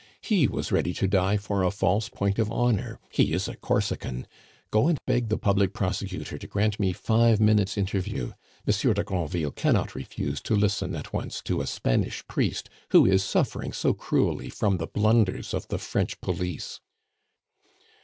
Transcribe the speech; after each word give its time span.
He 0.23 0.47
was 0.47 0.71
ready 0.71 0.95
to 0.95 1.07
die 1.07 1.37
for 1.37 1.61
a 1.61 1.69
false 1.69 2.09
point 2.09 2.39
of 2.39 2.51
honor 2.51 2.97
he 3.11 3.33
is 3.33 3.47
a 3.47 3.55
Corsican! 3.55 4.25
Go 4.71 4.87
and 4.87 4.97
beg 5.05 5.29
the 5.29 5.37
public 5.37 5.73
prosecutor 5.73 6.39
to 6.39 6.47
grant 6.47 6.79
me 6.79 6.91
five 6.91 7.39
minutes' 7.39 7.77
interview. 7.77 8.33
Monsieur 8.65 8.95
de 8.95 9.03
Granville 9.03 9.51
cannot 9.51 9.93
refuse 9.93 10.41
to 10.41 10.55
listen 10.55 10.95
at 10.95 11.13
once 11.13 11.39
to 11.43 11.61
a 11.61 11.67
Spanish 11.67 12.25
priest 12.27 12.67
who 12.89 13.05
is 13.05 13.23
suffering 13.23 13.71
so 13.73 13.93
cruelly 13.93 14.49
from 14.49 14.77
the 14.77 14.87
blunders 14.87 15.53
of 15.53 15.67
the 15.67 15.77
French 15.77 16.19
police." 16.19 16.79